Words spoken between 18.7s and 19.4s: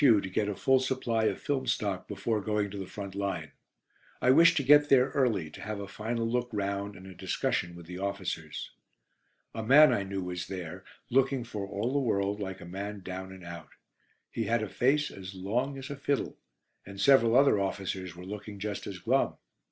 as glum.